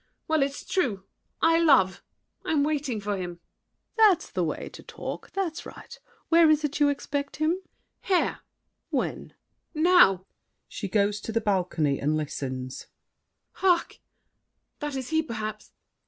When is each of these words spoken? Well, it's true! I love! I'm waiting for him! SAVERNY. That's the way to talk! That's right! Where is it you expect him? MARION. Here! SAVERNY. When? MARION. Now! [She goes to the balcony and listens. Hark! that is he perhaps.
Well, 0.27 0.41
it's 0.41 0.65
true! 0.65 1.03
I 1.43 1.59
love! 1.59 2.01
I'm 2.43 2.63
waiting 2.63 2.99
for 2.99 3.17
him! 3.17 3.37
SAVERNY. 3.37 3.95
That's 4.09 4.31
the 4.31 4.43
way 4.43 4.67
to 4.69 4.81
talk! 4.81 5.29
That's 5.33 5.63
right! 5.63 5.99
Where 6.29 6.49
is 6.49 6.63
it 6.63 6.79
you 6.79 6.89
expect 6.89 7.35
him? 7.35 7.49
MARION. 7.53 7.59
Here! 8.01 8.17
SAVERNY. 8.25 8.39
When? 8.89 9.17
MARION. 9.19 9.33
Now! 9.75 10.25
[She 10.67 10.87
goes 10.87 11.21
to 11.21 11.31
the 11.31 11.39
balcony 11.39 11.99
and 11.99 12.17
listens. 12.17 12.87
Hark! 13.51 13.99
that 14.79 14.95
is 14.95 15.09
he 15.09 15.21
perhaps. 15.21 15.71